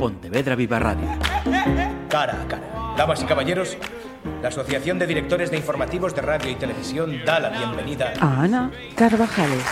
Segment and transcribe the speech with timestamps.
[0.00, 1.06] Pontevedra Viva Radio.
[2.08, 2.94] Cara a cara.
[2.96, 3.76] Damas y caballeros,
[4.40, 8.70] la Asociación de Directores de Informativos de Radio y Televisión da la bienvenida a Ana
[8.96, 9.62] Carvajales.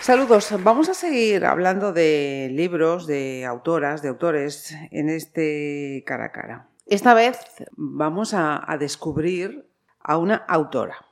[0.00, 6.30] Saludos, vamos a seguir hablando de libros, de autoras, de autores en este cara a
[6.30, 6.68] cara.
[6.86, 7.40] Esta vez
[7.76, 9.68] vamos a, a descubrir
[9.98, 11.04] a una autora.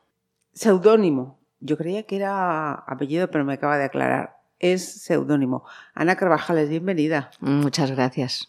[0.53, 1.41] Seudónimo.
[1.59, 4.36] Yo creía que era apellido, pero me acaba de aclarar.
[4.59, 5.65] Es seudónimo.
[5.95, 7.31] Ana Carvajales, bienvenida.
[7.41, 8.49] Muchas gracias.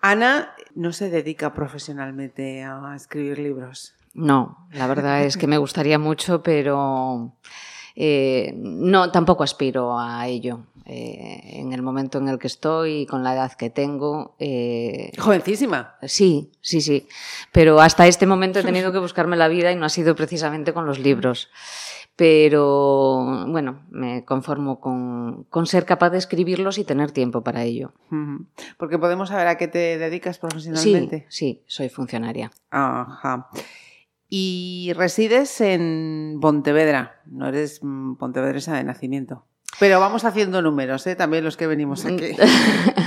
[0.00, 3.94] Ana no se dedica profesionalmente a escribir libros.
[4.14, 7.32] No, la verdad es que me gustaría mucho, pero
[7.94, 10.66] eh, no, tampoco aspiro a ello.
[10.86, 14.34] Eh, en el momento en el que estoy y con la edad que tengo.
[14.40, 15.94] Eh, Jovencísima.
[16.02, 17.06] Sí, sí, sí.
[17.52, 20.72] Pero hasta este momento he tenido que buscarme la vida y no ha sido precisamente
[20.72, 21.48] con los libros.
[22.20, 27.94] Pero bueno, me conformo con, con ser capaz de escribirlos y tener tiempo para ello.
[28.76, 31.24] Porque podemos saber a qué te dedicas profesionalmente.
[31.30, 32.50] Sí, sí, soy funcionaria.
[32.68, 33.48] Ajá.
[34.28, 39.46] Y resides en Pontevedra, no eres mm, pontevedresa de nacimiento.
[39.78, 41.16] Pero vamos haciendo números, ¿eh?
[41.16, 42.36] también los que venimos aquí.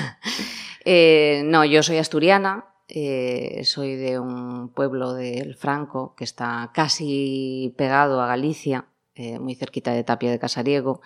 [0.85, 7.75] eh, no, yo soy asturiana, eh, soy de un pueblo del Franco que está casi
[7.77, 11.01] pegado a Galicia, eh, muy cerquita de Tapia de Casariego,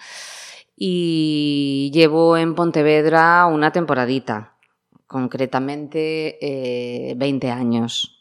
[0.76, 4.56] y llevo en Pontevedra una temporadita,
[5.08, 6.38] concretamente
[7.18, 8.18] 20 años.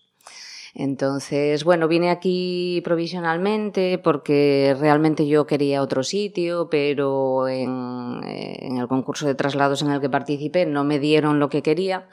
[0.78, 9.26] Entonces, bueno, vine aquí provisionalmente porque realmente yo quería otro sitio, pero en, el concurso
[9.26, 12.10] de traslados en el que participé no me dieron lo que quería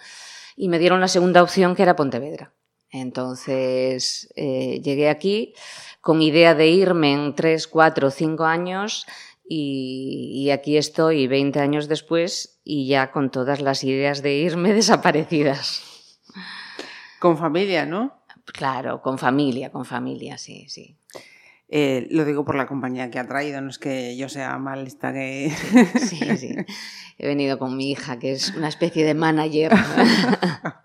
[0.56, 2.54] y me dieron la segunda opción que era Pontevedra.
[2.94, 5.56] Entonces, eh, llegué aquí
[6.00, 9.08] con idea de irme en tres, cuatro, cinco años
[9.50, 14.74] y, y, aquí estoy 20 años después y ya con todas las ideas de irme
[14.74, 15.82] desaparecidas.
[17.20, 18.24] Con familia, ¿no?
[18.46, 20.96] Claro, con familia, con familia, sí, sí.
[21.70, 24.86] Eh, lo digo por la compañía que ha traído, no es que yo sea mal
[24.86, 25.52] esta que...
[26.00, 26.56] Sí, sí.
[27.18, 29.72] He venido con mi hija, que es una especie de manager.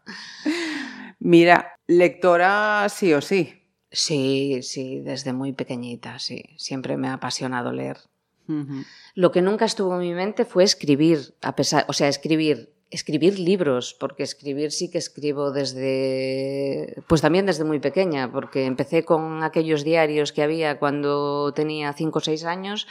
[1.19, 3.54] Mira, lectora sí o sí.
[3.91, 6.44] Sí, sí, desde muy pequeñita, sí.
[6.56, 7.99] Siempre me ha apasionado leer.
[8.47, 8.87] Uh -huh.
[9.15, 13.38] Lo que nunca estuvo en mi mente fue escribir, a pesar, o sea, escribir escribir
[13.38, 19.43] libros, porque escribir sí que escribo desde, pues también desde muy pequeña, porque empecé con
[19.43, 22.87] aquellos diarios que había cuando tenía cinco o seis años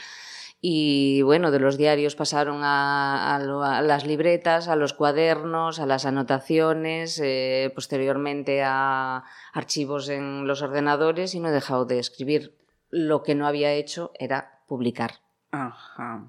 [0.60, 5.86] y bueno, de los diarios pasaron a, a, a las libretas, a los cuadernos, a
[5.86, 12.56] las anotaciones, eh, posteriormente a archivos en los ordenadores y no he dejado de escribir.
[12.90, 15.20] Lo que no había hecho era publicar.
[15.52, 16.26] Ajá.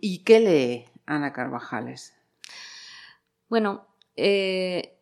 [0.00, 0.84] ¿Y qué lee?
[1.06, 2.14] Ana Carvajales?
[3.48, 3.86] Bueno,
[4.16, 4.98] eh,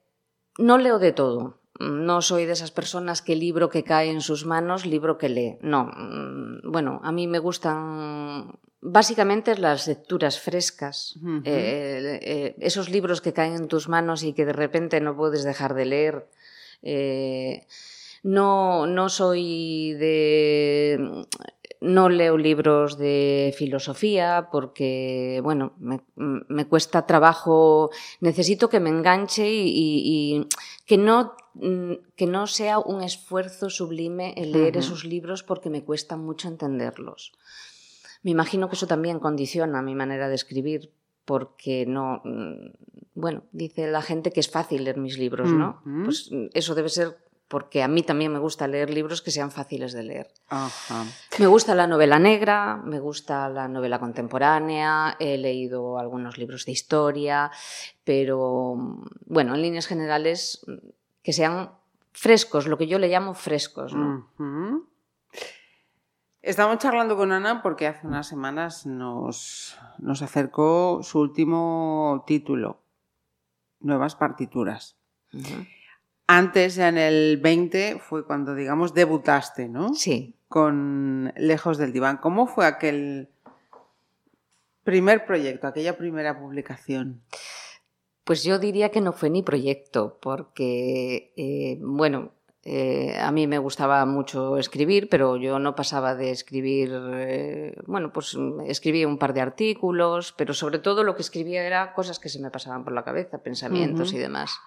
[0.58, 1.58] no leo de todo.
[1.80, 5.58] No soy de esas personas que libro que cae en sus manos, libro que lee.
[5.60, 5.90] No.
[5.96, 11.16] Mm, bueno, a mí me gustan básicamente las lecturas frescas.
[11.16, 11.42] Uh -huh.
[11.44, 15.42] eh, eh, esos libros que caen en tus manos y que de repente no puedes
[15.42, 16.28] dejar de leer.
[16.82, 17.66] Eh,
[18.22, 21.26] no, no soy de
[21.84, 27.90] no leo libros de filosofía porque, bueno, me, me cuesta trabajo,
[28.20, 30.48] necesito que me enganche y, y, y,
[30.86, 31.34] que, no,
[32.16, 34.80] que no sea un esfuerzo sublime el leer uh -huh.
[34.80, 37.32] esos libros porque me cuesta mucho entenderlos.
[38.22, 40.90] Me imagino que eso también condiciona mi manera de escribir
[41.26, 42.22] porque no,
[43.14, 45.80] bueno, dice la gente que es fácil leer mis libros, ¿no?
[45.84, 46.04] Uh -huh.
[46.04, 47.16] Pues eso debe ser
[47.54, 50.26] porque a mí también me gusta leer libros que sean fáciles de leer.
[50.48, 51.04] Ajá.
[51.38, 56.72] Me gusta la novela negra, me gusta la novela contemporánea, he leído algunos libros de
[56.72, 57.52] historia,
[58.02, 58.74] pero
[59.26, 60.66] bueno, en líneas generales
[61.22, 61.70] que sean
[62.12, 63.94] frescos, lo que yo le llamo frescos.
[63.94, 64.32] ¿no?
[64.36, 64.86] Uh -huh.
[66.42, 72.80] Estamos charlando con Ana porque hace unas semanas nos, nos acercó su último título,
[73.78, 74.96] Nuevas partituras.
[75.32, 75.73] Uh -huh.
[76.26, 79.94] Antes, ya en el 20, fue cuando, digamos, debutaste, ¿no?
[79.94, 80.34] Sí.
[80.48, 82.16] Con Lejos del Diván.
[82.16, 83.28] ¿Cómo fue aquel
[84.84, 87.22] primer proyecto, aquella primera publicación?
[88.24, 92.32] Pues yo diría que no fue ni proyecto, porque, eh, bueno,
[92.62, 98.10] eh, a mí me gustaba mucho escribir, pero yo no pasaba de escribir, eh, bueno,
[98.10, 98.34] pues
[98.66, 102.40] escribía un par de artículos, pero sobre todo lo que escribía era cosas que se
[102.40, 104.16] me pasaban por la cabeza, pensamientos uh -huh.
[104.16, 104.58] y demás.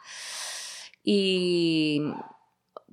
[1.09, 2.01] Y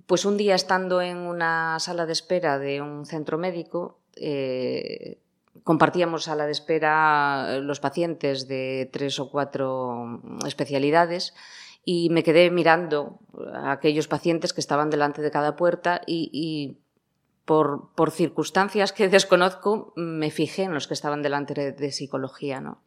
[0.06, 5.18] pues un día estando en una sala de espera de un centro médico, eh,
[5.64, 11.34] compartíamos a la de espera los pacientes de tres o cuatro especialidades
[11.84, 13.18] y me quedé mirando
[13.52, 16.78] a aquellos pacientes que estaban delante de cada puerta y,
[17.44, 22.80] por, circunstancias que desconozco me fijé en los que estaban delante de, de psicología, ¿no?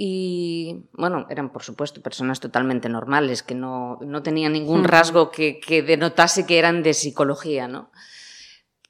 [0.00, 5.58] Y bueno, eran por supuesto personas totalmente normales, que no, no tenían ningún rasgo que,
[5.58, 7.90] que, denotase que eran de psicología, ¿no?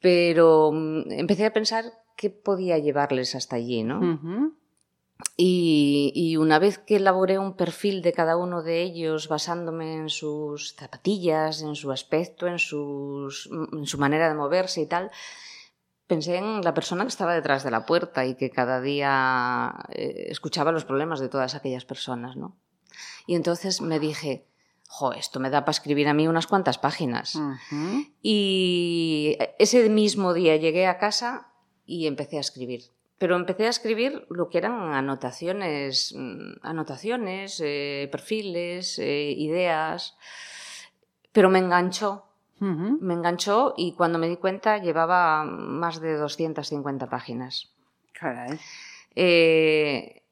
[0.01, 1.85] Pero mm, empecé a pensar
[2.15, 3.97] qué podía llevarles hasta allí, ¿no?
[3.97, 4.53] Uh -huh.
[5.35, 10.09] y, y, una vez que elaboré un perfil de cada uno de ellos basándome en
[10.09, 15.09] sus zapatillas, en su aspecto, en, sus, en su manera de moverse y tal,
[16.09, 20.25] pensé en la persona que estaba detrás de la puerta y que cada día eh,
[20.29, 22.57] escuchaba los problemas de todas aquellas personas, ¿no?
[23.27, 24.47] Y entonces me dije,
[24.87, 27.35] jo, esto me da para escribir a mí unas cuantas páginas.
[27.35, 28.11] Uh -huh.
[28.23, 31.51] Y ese mismo día llegué a casa
[31.85, 32.81] y empecé a escribir.
[33.19, 40.17] Pero empecé a escribir lo que eran anotaciones, mm, anotaciones, eh, perfiles, eh, ideas,
[41.31, 42.28] pero me enganchó
[42.59, 42.97] Uh -huh.
[42.99, 47.69] Me enganchó y cuando me di cuenta llevaba más de 250 páginas.
[48.13, 48.59] Caray.
[49.15, 50.23] Eh,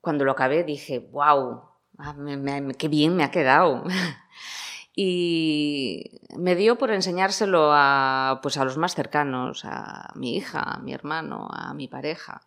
[0.00, 1.62] cuando lo acabé dije, wow,
[1.98, 3.84] ah, me, me, qué bien me ha quedado.
[4.96, 10.78] y me dio por enseñárselo a, pues a los más cercanos, a mi hija, a
[10.78, 12.42] mi hermano, a mi pareja.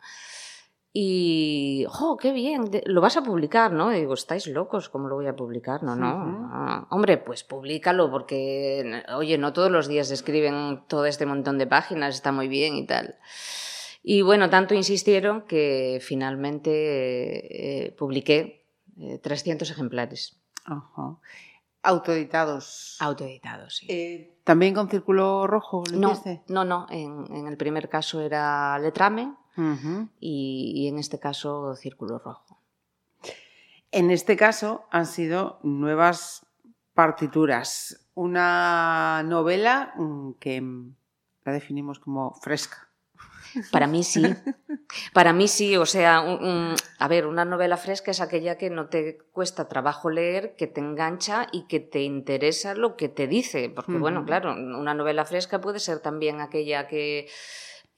[1.00, 2.72] Y, ¡oh, qué bien!
[2.86, 3.94] Lo vas a publicar, ¿no?
[3.94, 5.84] Y digo, estáis locos, ¿cómo lo voy a publicar?
[5.84, 6.08] No, no.
[6.08, 6.88] Uh -huh.
[6.90, 12.16] hombre, pues públicalo porque, oye, no todos los días escriben todo este montón de páginas,
[12.16, 13.20] está muy bien y tal.
[14.02, 16.72] Y bueno, tanto insistieron que finalmente
[17.86, 18.66] eh, publiqué
[19.00, 20.42] eh, 300 ejemplares.
[20.68, 21.20] Uh -huh.
[21.84, 22.98] Autoeditados.
[23.00, 23.86] Autoeditados, sí.
[23.88, 25.84] Eh, ¿También con círculo rojo?
[25.94, 26.42] no, hiciste?
[26.48, 26.88] no, no.
[26.90, 30.10] En, en, el primer caso era letrame uh -huh.
[30.20, 32.60] y, y, en este caso círculo rojo.
[33.92, 36.46] En este caso han sido nuevas
[36.94, 38.08] partituras.
[38.16, 40.62] Una novela mm, que
[41.46, 42.90] la definimos como fresca.
[43.72, 44.24] Para mí sí.
[45.14, 48.70] Para mí sí, o sea, un, un, a ver, una novela fresca es aquella que
[48.70, 53.28] no te cuesta trabajo leer, que te engancha y que te interesa lo que te
[53.28, 53.70] dice.
[53.70, 54.00] Porque, uh -huh.
[54.00, 57.28] bueno, claro, una novela fresca puede ser también aquella que,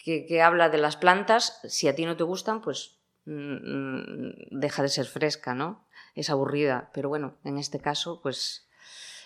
[0.10, 1.60] que, que, habla de las plantas.
[1.64, 5.88] Si a ti no te gustan, pues mmm, deja de ser fresca, ¿no?
[6.16, 6.90] Es aburrida.
[6.94, 8.66] Pero bueno, en este caso, pues.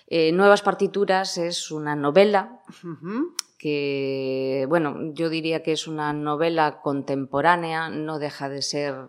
[0.07, 6.12] Eh, Nuevas partituras es una novela uh -huh que, bueno, yo diría que es una
[6.12, 9.07] novela contemporánea, no deja de ser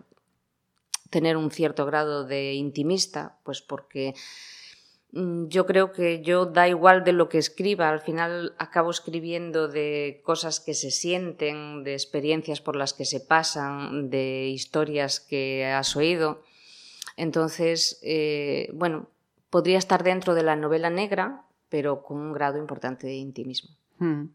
[1.11, 4.19] tener un cierto grado de intimista, pues porque mm,
[5.49, 10.21] yo creo que yo da igual de lo que escriba, al final acabo escribiendo de
[10.25, 15.95] cosas que se sienten, de experiencias por las que se pasan, de historias que has
[15.97, 16.43] oído.
[17.17, 19.09] Entonces, eh, bueno,
[19.51, 23.71] podría estar dentro de la novela negra, pero con un grado importante de intimismo.
[23.99, 24.27] Hmm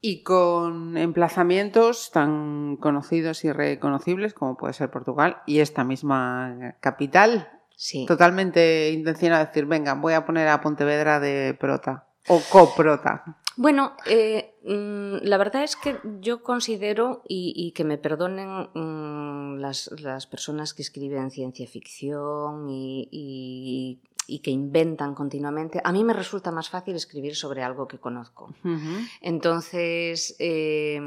[0.00, 7.59] y con emplazamientos tan conocidos y reconocibles como puede ser Portugal y esta misma capital.
[7.80, 8.04] Sí.
[8.04, 13.38] Totalmente intencionada decir, venga, voy a poner a Pontevedra de prota o coprota.
[13.56, 19.60] Bueno, eh, mm, la verdad es que yo considero, y, y que me perdonen mmm,
[19.60, 26.04] las, las, personas que escriben ciencia ficción y, y y que inventan continuamente, a mí
[26.04, 28.54] me resulta más fácil escribir sobre algo que conozco.
[28.62, 29.08] Uh -huh.
[29.22, 31.00] Entonces, eh,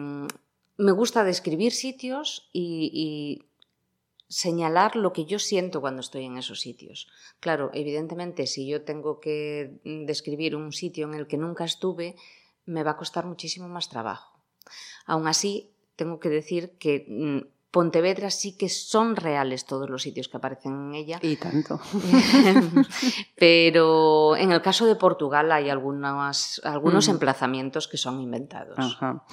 [0.77, 3.44] me gusta describir sitios y,
[4.34, 7.08] señalar lo que yo siento cuando estoy en esos sitios.
[7.40, 12.16] Claro, evidentemente, si yo tengo que describir un sitio en el que nunca estuve,
[12.66, 14.40] me va a costar muchísimo más trabajo.
[15.06, 20.28] Aún así, tengo que decir que mm, Pontevedra sí que son reales todos los sitios
[20.28, 21.20] que aparecen en ella.
[21.24, 21.80] Y tanto.
[23.36, 27.10] Pero en el caso de Portugal hay algunos mm.
[27.10, 28.78] emplazamientos que son inventados.
[28.78, 29.25] Ajá.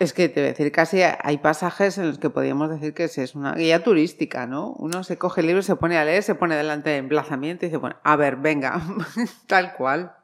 [0.00, 3.04] Es que te voy a decir, casi hay pasajes en los que podríamos decir que
[3.04, 4.72] es una guía turística, ¿no?
[4.78, 7.68] Uno se coge el libro, se pone a leer, se pone delante de emplazamiento y
[7.68, 8.82] dice, bueno, a ver, venga,
[9.46, 10.16] tal cual.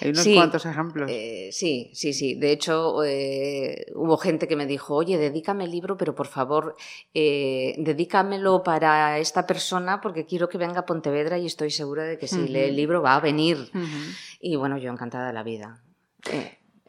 [0.00, 1.08] Hay unos sí, cuantos ejemplos.
[1.12, 2.34] Eh, sí, sí, sí.
[2.34, 6.74] De hecho, eh, hubo gente que me dijo, oye, dedícame el libro, pero por favor,
[7.14, 12.18] eh, dedícamelo para esta persona porque quiero que venga a Pontevedra y estoy segura de
[12.18, 12.48] que si uh -huh.
[12.48, 13.70] lee el libro va a venir.
[13.72, 14.16] Uh -huh.
[14.40, 15.80] Y bueno, yo encantada de la vida.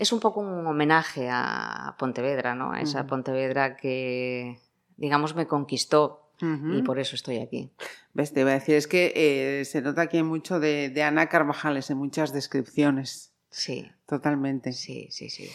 [0.01, 2.72] Es un poco un homenaje a Pontevedra, ¿no?
[2.72, 3.10] A esa uh -huh.
[3.10, 4.60] Pontevedra que,
[4.98, 6.79] digamos, me conquistó Uh -huh.
[6.79, 7.70] Y por eso estoy aquí.
[8.15, 11.27] Ves, te iba a decir, es que eh, se nota aquí mucho de, de, Ana
[11.29, 13.31] Carvajales en muchas descripciones.
[13.51, 13.91] Sí.
[14.08, 14.74] Totalmente.
[14.74, 15.51] Sí, sí, sí.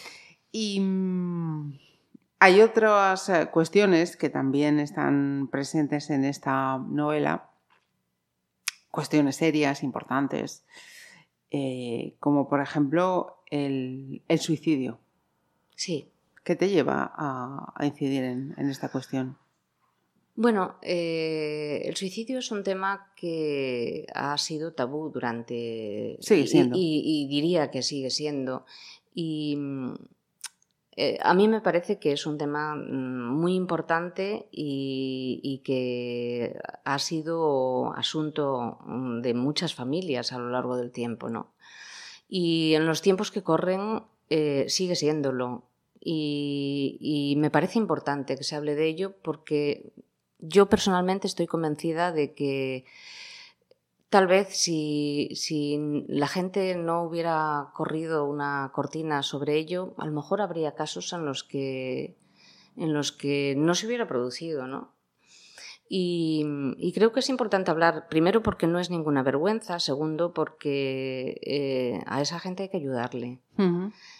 [0.51, 1.77] Y mm,
[2.39, 7.49] Hay otras eh, cuestiones que también están presentes en esta novela,
[8.91, 10.63] cuestiones serias, importantes,
[11.51, 14.99] eh, como por ejemplo el, suicidio.
[15.75, 16.09] Sí.
[16.43, 19.37] ¿Qué te lleva a, incidir en, esta cuestión?
[20.35, 26.17] Bueno, eh, el suicidio es un tema que ha sido tabú durante...
[26.21, 26.75] Sigue siendo.
[26.79, 28.65] Y, diría que sigue siendo.
[29.13, 29.57] Y
[30.99, 36.97] eh, a mí me parece que es un tema mm, muy importante y, que ha
[36.97, 41.53] sido asunto mm, de muchas familias a lo largo del tiempo, ¿no?
[42.27, 45.63] Y en los tiempos que corren eh, sigue siéndolo.
[45.99, 49.91] y me parece importante que se hable de ello porque
[50.39, 52.85] yo personalmente estoy convencida de que
[54.09, 55.29] tal vez si,
[56.07, 61.25] la gente no hubiera corrido una cortina sobre ello, a lo mejor habría casos en
[61.25, 62.17] los que,
[62.75, 64.93] en los que no se hubiera producido, ¿no?
[65.89, 72.01] Y, creo que es importante hablar, primero porque no es ninguna vergüenza, segundo porque eh,
[72.07, 73.39] a esa gente hay que ayudarle.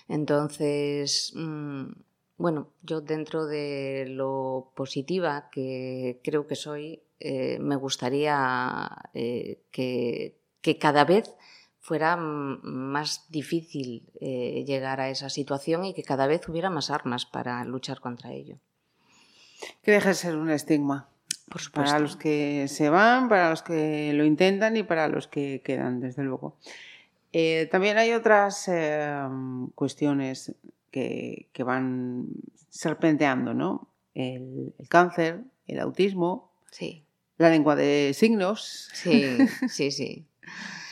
[0.08, 1.88] Entonces, mm,
[2.38, 10.36] bueno, yo dentro de lo positiva que creo que soy, eh, me gustaría eh, que,
[10.80, 11.34] cada vez
[11.80, 17.26] fuera más difícil eh, llegar a esa situación y que cada vez hubiera más armas
[17.26, 18.60] para luchar contra ello.
[19.82, 21.10] Que deje de ser un estigma.
[21.50, 21.92] Por supuesto.
[21.92, 26.00] Para los que se van, para los que lo intentan y para los que quedan,
[26.00, 26.58] desde luego.
[27.72, 28.70] también hay otras
[29.76, 30.54] cuestiones
[30.92, 32.28] que, van
[32.70, 33.88] serpenteando, ¿no?
[34.14, 37.04] El, cáncer, el autismo, sí.
[37.38, 38.90] la lengua de signos.
[38.94, 39.38] Sí,
[39.70, 40.26] sí, sí.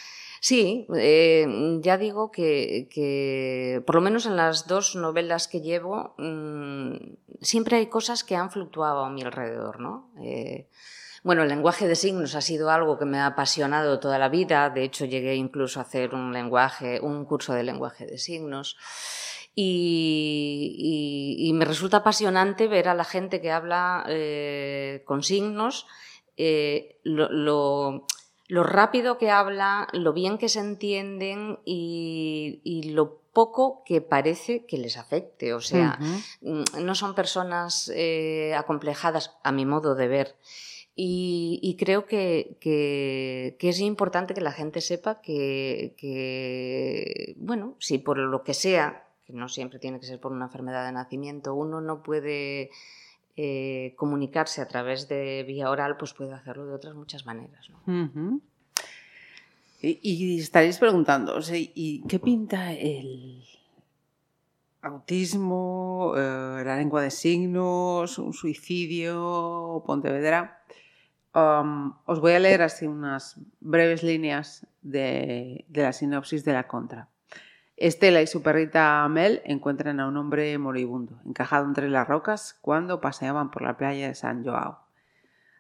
[0.48, 6.98] Sí, eh, ya digo que, por lo menos en las dos novelas que llevo, mm,
[7.42, 10.12] siempre hay cosas que han fluctuado a mi alrededor, ¿no?
[10.22, 10.70] Eh,
[11.24, 14.70] bueno, el lenguaje de signos ha sido algo que me ha apasionado toda la vida.
[14.70, 18.78] De hecho, llegué incluso a hacer un lenguaje, un curso de lenguaje de signos.
[19.56, 25.88] Y, me resulta apasionante ver a la gente que habla eh, con signos,
[26.38, 28.06] eh, lo,
[28.50, 34.98] rápido que habla, lo bien que se entienden y, lo poco que parece que les
[34.98, 35.54] afecte.
[35.54, 36.00] O sea,
[36.42, 40.36] mm, no son personas eh, acomplejadas a mi modo de ver.
[40.98, 42.58] Y, creo que,
[43.60, 49.34] es importante que la gente sepa que, que, bueno, si por lo que sea que
[49.34, 52.70] no siempre tiene que ser por una enfermedad de nacimiento, uno no puede
[53.38, 57.70] eh, comunicarse a través de vía oral, pues puede hacerlo de otras muchas maneras.
[59.82, 63.44] y, estaréis preguntando, ¿y qué pinta el
[64.82, 70.62] autismo, eh, la lengua de signos, un suicidio, Pontevedra?
[71.34, 77.10] Um, os voy a leer así unas breves líneas de la sinopsis de la contra.
[77.78, 83.02] Estela y su perrita Mel encuentran a un hombre moribundo, encajado entre las rocas, cuando
[83.02, 84.80] paseaban por la playa de San Joao.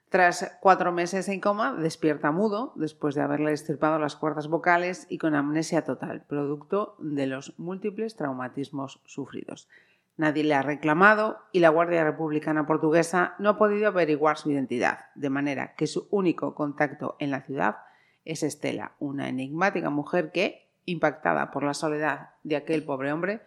[0.10, 5.17] Tras cuatro meses en coma, despierta mudo después de haberle estirpado las cuerdas vocales y
[5.17, 9.67] con amnesia total, producto de los múltiples traumatismos sufridos.
[10.15, 15.00] Nadie le ha reclamado y la Guardia Republicana Portuguesa no ha podido averiguar su identidad,
[15.15, 17.79] de manera que su único contacto en la ciudad
[18.24, 23.41] es Estela, una enigmática mujer que, impactada por la soledad de aquel pobre hombre,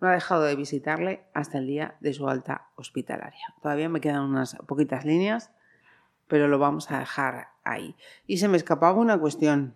[0.00, 3.54] no ha dejado de visitarle hasta el día de su alta hospitalaria.
[3.62, 5.50] Todavía me quedan unas poquitas líneas,
[6.26, 7.96] pero lo vamos a dejar ahí.
[8.26, 9.74] Y se me escapaba una cuestión.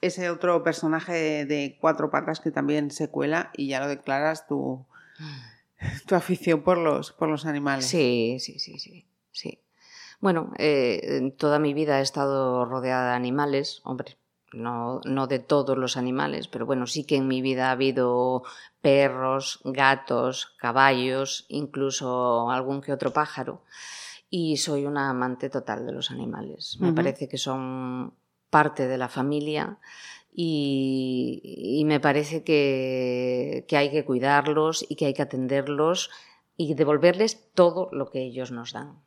[0.00, 4.84] Ese otro personaje de cuatro patas que también se cuela y ya lo declaras tu,
[6.06, 7.86] tu afición por los, por los animales.
[7.86, 9.06] Sí, sí, sí, sí.
[9.32, 9.60] sí.
[10.20, 14.16] Bueno, eh, toda mi vida he estado rodeada de animales, hombre,
[14.54, 18.42] no, no de todos los animales, pero bueno, sí que en mi vida ha habido
[18.80, 23.62] perros, gatos, caballos, incluso algún que otro pájaro.
[24.30, 26.76] Y soy una amante total de los animales.
[26.80, 28.14] Me parece que son
[28.50, 29.78] parte de la familia
[30.32, 36.10] y, me parece que, que hay que cuidarlos y que hay que atenderlos
[36.56, 38.98] y devolverles todo lo que ellos nos dan.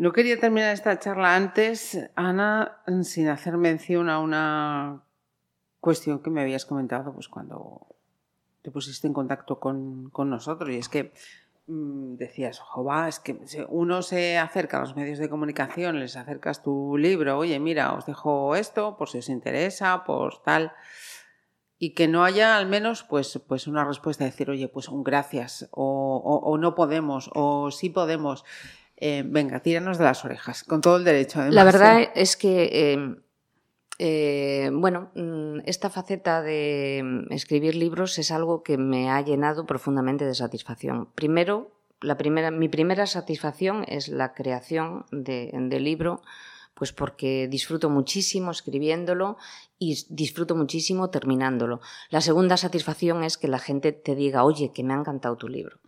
[0.00, 5.02] No quería terminar esta charla antes, Ana, sin hacer mención a una
[5.78, 7.86] cuestión que me habías comentado pues, cuando
[8.62, 10.70] te pusiste en contacto con, nosotros.
[10.70, 11.12] Y es que
[11.66, 16.62] mm, decías, va, es que uno se acerca a los medios de comunicación, les acercas
[16.62, 20.72] tu libro, oye, mira, os dejo esto por si os interesa, por tal.
[21.78, 25.68] y que no haya al menos pues, pues una respuesta, decir, oye, pues un gracias,
[25.72, 28.46] o, no podemos, o sí podemos.
[29.00, 31.42] Eh, venga, tíranos de las orejas, con todo el derecho.
[31.48, 33.22] La verdad es que, em,
[33.98, 39.64] eh, bueno, mm, esta faceta de mm, escribir libros es algo que me ha llenado
[39.64, 41.08] profundamente de satisfacción.
[41.14, 46.22] Primero, la primera, mi primera satisfacción es la creación del de libro
[46.80, 49.36] pues porque disfruto muchísimo escribiéndolo
[49.78, 51.82] y disfruto muchísimo terminándolo.
[52.08, 55.46] La segunda satisfacción es que la gente te diga, oye, que me ha encantado tu
[55.46, 55.78] libro.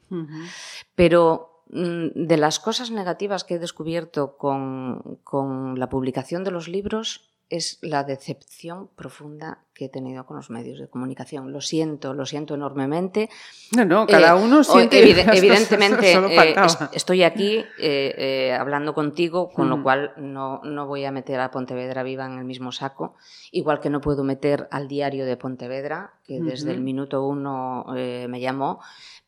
[0.94, 7.32] Pero de las cosas negativas que he descubierto con, con la publicación de los libros,
[7.52, 11.52] es la decepción profunda que he tenido con los medios de comunicación.
[11.52, 13.28] Lo siento, lo siento enormemente.
[13.76, 14.98] No, no, cada eh, uno siente.
[15.02, 16.54] evidentemente, eh,
[16.94, 19.82] estoy aquí eh, hablando contigo, con lo mm.
[19.82, 23.16] cual no, no, voy a meter a Pontevedra Viva en el mismo saco,
[23.50, 28.40] igual que no puedo meter al diario de Pontevedra, que desde el minuto uno me
[28.40, 28.80] llamó,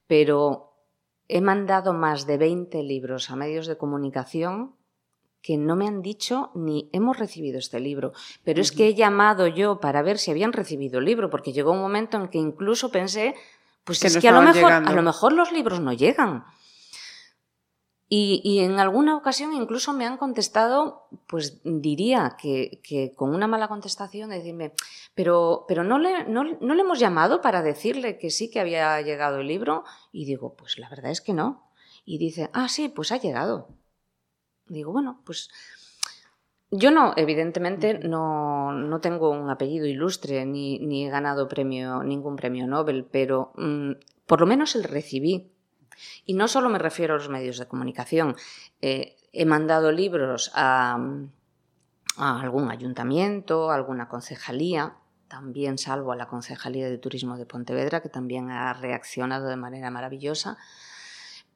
[0.07, 0.74] pero
[1.29, 4.75] he mandado más de 20 libros a medios de comunicación
[5.45, 8.13] que no me han dicho ni hemos recibido este libro,
[8.45, 11.73] pero es que he llamado yo para ver si habían recibido el libro, porque llegó
[11.73, 13.35] un momento en que incluso pensé,
[13.85, 16.45] pues es que a lo, mejor, a lo mejor los libros no llegan.
[18.17, 24.31] Y, en alguna ocasión incluso me han contestado, pues diría que, con una mala contestación,
[24.31, 24.73] decirme,
[25.17, 29.01] pero, pero no, le, no, no, le hemos llamado para decirle que sí que había
[29.01, 29.83] llegado el libro.
[30.13, 31.69] Y digo, pues la verdad es que no.
[32.05, 33.69] Y dice, ah, sí, pues ha llegado.
[34.69, 35.51] Digo, bueno, pues
[36.71, 42.37] yo no, evidentemente, no, no tengo un apellido ilustre ni, ni, he ganado premio, ningún
[42.37, 43.93] premio Nobel, pero mm,
[44.27, 45.51] por lo menos el recibí.
[46.25, 48.37] Y no solo me refiero a los medios de comunicación.
[48.81, 50.99] Eh, he mandado libros a,
[52.17, 54.95] a, algún ayuntamiento, a alguna concejalía,
[55.29, 59.91] también salvo a la Concejalía de Turismo de Pontevedra, que también ha reaccionado de manera
[59.91, 60.59] maravillosa.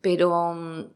[0.00, 0.86] Pero mm,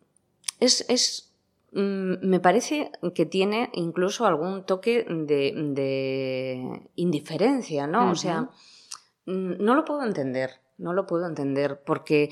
[0.58, 1.32] es, es
[1.72, 8.10] Mm, me parece que tiene incluso algún toque de, indiferencia, ¿no?
[8.10, 8.50] O sea,
[9.24, 12.28] mm, no lo puedo entender, no lo puedo entender, porque,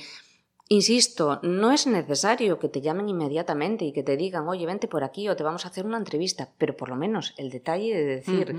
[0.71, 5.03] insisto, no es necesario que te llamen inmediatamente y que te digan, oye, vente por
[5.03, 8.05] aquí o te vamos a hacer una entrevista, pero por lo menos el detalle de
[8.05, 8.55] decir,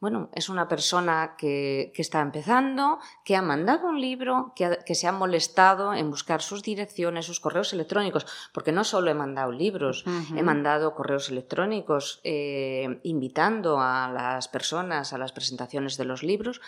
[0.00, 5.12] bueno, es una persona que, está empezando, que ha mandado un libro, que, se ha
[5.12, 10.04] molestado en buscar sus direcciones, sus correos electrónicos, porque no solo he mandado libros,
[10.36, 16.60] he mandado correos electrónicos eh, invitando a las personas a las presentaciones de los libros.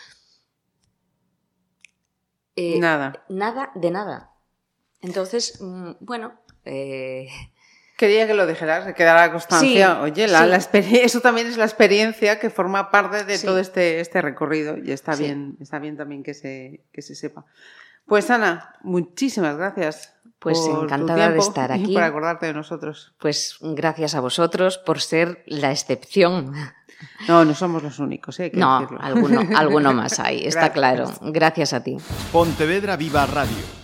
[2.54, 3.24] Eh, nada.
[3.28, 4.33] Nada de nada.
[5.04, 7.28] Entonces, mm, bueno, eh,
[7.96, 10.00] Quería que lo dijeras, que quedara constancia.
[10.00, 14.76] Oye, la, eso también es la experiencia que forma parte de todo este, este recorrido
[14.76, 17.44] y está bien, está bien también que se, que se sepa.
[18.04, 20.12] Pues Ana, muchísimas gracias.
[20.40, 21.92] Pues encantada de estar aquí.
[21.92, 23.14] Y por acordarte de nosotros.
[23.20, 26.52] Pues gracias a vosotros por ser la excepción.
[27.28, 28.50] No, no somos los únicos, ¿eh?
[28.54, 31.10] no, alguno, alguno más hay, está claro.
[31.20, 31.96] Gracias a ti.
[32.32, 33.83] Pontevedra Viva Radio